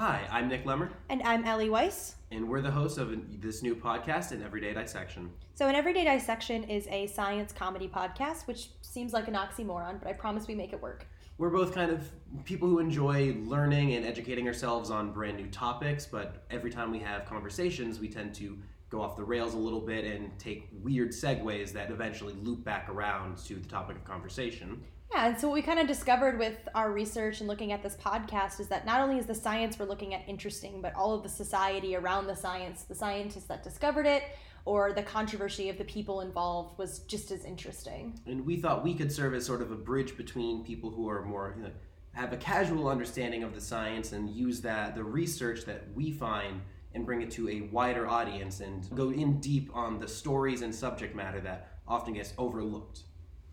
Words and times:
Hi, 0.00 0.26
I'm 0.30 0.48
Nick 0.48 0.64
Lemmer, 0.64 0.88
And 1.10 1.22
I'm 1.24 1.44
Ellie 1.44 1.68
Weiss. 1.68 2.14
and 2.30 2.48
we're 2.48 2.62
the 2.62 2.70
hosts 2.70 2.96
of 2.96 3.14
this 3.38 3.62
new 3.62 3.76
podcast, 3.76 4.32
An 4.32 4.42
Everyday 4.42 4.72
Dissection. 4.72 5.30
So, 5.52 5.68
an 5.68 5.74
Everyday 5.74 6.04
Dissection 6.04 6.64
is 6.64 6.86
a 6.86 7.06
science 7.08 7.52
comedy 7.52 7.86
podcast, 7.86 8.46
which 8.46 8.70
seems 8.80 9.12
like 9.12 9.28
an 9.28 9.34
oxymoron, 9.34 10.00
but 10.00 10.08
I 10.08 10.14
promise 10.14 10.46
we 10.46 10.54
make 10.54 10.72
it 10.72 10.80
work. 10.80 11.06
We're 11.36 11.50
both 11.50 11.74
kind 11.74 11.90
of 11.90 12.10
people 12.46 12.66
who 12.66 12.78
enjoy 12.78 13.36
learning 13.44 13.92
and 13.92 14.06
educating 14.06 14.46
ourselves 14.46 14.90
on 14.90 15.12
brand 15.12 15.36
new 15.36 15.48
topics, 15.48 16.06
but 16.06 16.46
every 16.50 16.70
time 16.70 16.90
we 16.90 16.98
have 17.00 17.26
conversations, 17.26 18.00
we 18.00 18.08
tend 18.08 18.34
to 18.36 18.56
go 18.88 19.02
off 19.02 19.16
the 19.16 19.24
rails 19.24 19.52
a 19.52 19.58
little 19.58 19.82
bit 19.82 20.06
and 20.06 20.30
take 20.38 20.70
weird 20.82 21.10
segues 21.10 21.72
that 21.72 21.90
eventually 21.90 22.32
loop 22.42 22.64
back 22.64 22.88
around 22.88 23.36
to 23.36 23.56
the 23.56 23.68
topic 23.68 23.96
of 23.96 24.04
conversation. 24.04 24.82
Yeah, 25.12 25.26
and 25.26 25.40
so 25.40 25.48
what 25.48 25.54
we 25.54 25.62
kind 25.62 25.80
of 25.80 25.88
discovered 25.88 26.38
with 26.38 26.56
our 26.74 26.92
research 26.92 27.40
and 27.40 27.48
looking 27.48 27.72
at 27.72 27.82
this 27.82 27.96
podcast 27.96 28.60
is 28.60 28.68
that 28.68 28.86
not 28.86 29.00
only 29.00 29.18
is 29.18 29.26
the 29.26 29.34
science 29.34 29.78
we're 29.78 29.86
looking 29.86 30.14
at 30.14 30.22
interesting, 30.28 30.80
but 30.80 30.94
all 30.94 31.14
of 31.14 31.24
the 31.24 31.28
society 31.28 31.96
around 31.96 32.28
the 32.28 32.36
science, 32.36 32.84
the 32.84 32.94
scientists 32.94 33.46
that 33.46 33.64
discovered 33.64 34.06
it, 34.06 34.22
or 34.64 34.92
the 34.92 35.02
controversy 35.02 35.68
of 35.68 35.78
the 35.78 35.84
people 35.84 36.20
involved 36.20 36.78
was 36.78 37.00
just 37.00 37.32
as 37.32 37.44
interesting. 37.44 38.20
And 38.26 38.46
we 38.46 38.56
thought 38.56 38.84
we 38.84 38.94
could 38.94 39.10
serve 39.10 39.34
as 39.34 39.44
sort 39.44 39.62
of 39.62 39.72
a 39.72 39.76
bridge 39.76 40.16
between 40.16 40.64
people 40.64 40.90
who 40.90 41.08
are 41.08 41.24
more, 41.24 41.54
you 41.56 41.64
know, 41.64 41.70
have 42.12 42.32
a 42.32 42.36
casual 42.36 42.88
understanding 42.88 43.42
of 43.42 43.54
the 43.54 43.60
science 43.60 44.12
and 44.12 44.30
use 44.30 44.60
that 44.60 44.94
the 44.94 45.02
research 45.02 45.64
that 45.64 45.84
we 45.94 46.12
find 46.12 46.60
and 46.94 47.06
bring 47.06 47.22
it 47.22 47.30
to 47.30 47.48
a 47.48 47.62
wider 47.72 48.08
audience 48.08 48.60
and 48.60 48.88
go 48.94 49.10
in 49.10 49.40
deep 49.40 49.70
on 49.74 49.98
the 49.98 50.08
stories 50.08 50.62
and 50.62 50.74
subject 50.74 51.14
matter 51.14 51.40
that 51.40 51.68
often 51.86 52.14
gets 52.14 52.34
overlooked. 52.36 53.02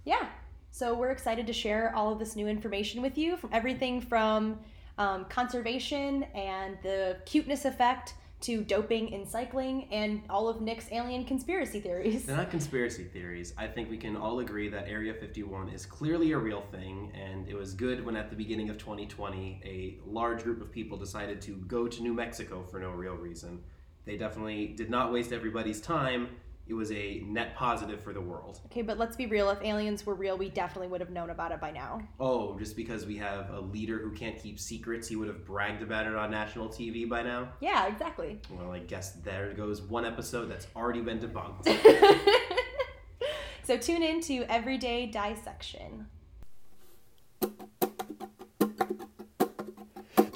Yeah, 0.06 0.28
so 0.72 0.94
we're 0.94 1.12
excited 1.12 1.48
to 1.48 1.54
share 1.54 1.96
all 1.96 2.12
of 2.12 2.20
this 2.20 2.36
new 2.36 2.48
information 2.48 3.02
with 3.02 3.18
you 3.18 3.38
from 3.38 3.50
everything 3.54 4.02
from 4.02 4.60
um, 4.98 5.26
conservation 5.26 6.24
and 6.34 6.78
the 6.84 7.18
cuteness 7.26 7.66
effect 7.66 8.14
to 8.40 8.64
doping 8.64 9.10
in 9.10 9.26
cycling 9.26 9.88
and 9.92 10.22
all 10.30 10.48
of 10.48 10.62
Nick's 10.62 10.88
alien 10.92 11.26
conspiracy 11.26 11.80
theories. 11.80 12.26
They're 12.26 12.38
not 12.38 12.52
conspiracy 12.52 13.04
theories. 13.04 13.54
I 13.58 13.66
think 13.66 13.90
we 13.90 13.98
can 13.98 14.16
all 14.16 14.40
agree 14.40 14.70
that 14.70 14.88
Area 14.88 15.14
51 15.14 15.70
is 15.70 15.86
clearly 15.86 16.34
a 16.34 16.38
real 16.38 16.62
thing, 16.62 17.12
and 17.16 17.48
it 17.48 17.56
was 17.56 17.74
good 17.74 18.06
when 18.06 18.16
at 18.16 18.30
the 18.30 18.36
beginning 18.36 18.70
of 18.70 18.78
2020 18.78 19.62
a 19.66 19.98
large 20.08 20.44
group 20.44 20.62
of 20.62 20.72
people 20.72 20.98
decided 20.98 21.42
to 21.42 21.56
go 21.68 21.88
to 21.88 22.04
New 22.04 22.14
Mexico 22.14 22.64
for 22.64 22.80
no 22.80 22.92
real 22.92 23.16
reason. 23.16 23.64
They 24.06 24.18
definitely 24.18 24.68
did 24.68 24.90
not 24.90 25.12
waste 25.12 25.34
everybody's 25.34 25.82
time. 25.82 26.30
It 26.68 26.74
was 26.74 26.92
a 26.92 27.22
net 27.26 27.56
positive 27.56 28.02
for 28.02 28.14
the 28.14 28.22
world. 28.22 28.60
Okay, 28.66 28.82
but 28.82 28.98
let's 28.98 29.16
be 29.16 29.26
real. 29.26 29.50
If 29.50 29.62
aliens 29.62 30.06
were 30.06 30.16
real, 30.16 30.38
we 30.38 30.50
definitely 30.50 30.88
would 30.90 31.02
have 31.02 31.10
known 31.10 31.30
about 31.30 31.52
it 31.52 31.62
by 31.62 31.72
now. 31.72 32.02
Oh, 32.20 32.58
just 32.60 32.76
because 32.76 33.06
we 33.06 33.16
have 33.18 33.50
a 33.52 33.60
leader 33.62 34.00
who 34.00 34.12
can't 34.12 34.38
keep 34.38 34.60
secrets, 34.60 35.08
he 35.08 35.16
would 35.16 35.28
have 35.28 35.46
bragged 35.46 35.82
about 35.82 36.08
it 36.08 36.16
on 36.16 36.30
national 36.32 36.70
TV 36.70 37.08
by 37.08 37.24
now? 37.24 37.50
Yeah, 37.62 37.88
exactly. 37.88 38.40
Well, 38.50 38.72
I 38.72 38.80
guess 38.80 39.14
there 39.24 39.54
goes 39.54 39.82
one 39.82 40.06
episode 40.06 40.50
that's 40.50 40.68
already 40.76 41.02
been 41.02 41.20
debunked. 41.20 41.66
so 43.64 43.78
tune 43.78 44.04
in 44.04 44.22
to 44.22 44.44
Everyday 44.50 45.06
Dissection. 45.06 46.08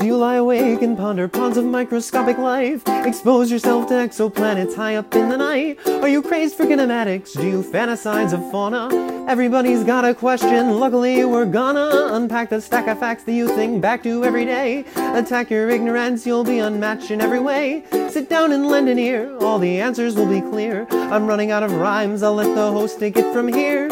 Do 0.01 0.07
you 0.07 0.17
lie 0.17 0.37
awake 0.37 0.81
and 0.81 0.97
ponder 0.97 1.27
ponds 1.27 1.57
of 1.57 1.65
microscopic 1.65 2.39
life? 2.39 2.81
Expose 2.87 3.51
yourself 3.51 3.87
to 3.89 3.93
exoplanets 3.93 4.75
high 4.75 4.95
up 4.95 5.13
in 5.13 5.29
the 5.29 5.37
night? 5.37 5.77
Are 5.87 6.07
you 6.07 6.23
crazed 6.23 6.55
for 6.55 6.65
kinematics? 6.65 7.39
Do 7.39 7.47
you 7.47 7.61
fantasize 7.61 8.33
of 8.33 8.39
fauna? 8.49 8.89
Everybody's 9.29 9.83
got 9.83 10.03
a 10.03 10.15
question. 10.15 10.79
Luckily, 10.79 11.23
we're 11.23 11.45
gonna 11.45 12.15
unpack 12.15 12.49
the 12.49 12.59
stack 12.59 12.87
of 12.87 12.97
facts 12.97 13.25
that 13.25 13.33
you 13.33 13.47
think 13.49 13.79
back 13.79 14.01
to 14.01 14.25
every 14.25 14.43
day. 14.43 14.85
Attack 14.95 15.51
your 15.51 15.69
ignorance, 15.69 16.25
you'll 16.25 16.43
be 16.43 16.57
unmatched 16.57 17.11
in 17.11 17.21
every 17.21 17.39
way. 17.39 17.83
Sit 18.09 18.27
down 18.27 18.53
and 18.53 18.65
lend 18.65 18.89
an 18.89 18.97
ear, 18.97 19.37
all 19.41 19.59
the 19.59 19.79
answers 19.79 20.15
will 20.15 20.27
be 20.27 20.41
clear. 20.41 20.87
I'm 20.89 21.27
running 21.27 21.51
out 21.51 21.61
of 21.61 21.73
rhymes, 21.73 22.23
I'll 22.23 22.33
let 22.33 22.55
the 22.55 22.71
host 22.71 22.99
take 22.99 23.17
it 23.17 23.31
from 23.31 23.49
here. 23.49 23.90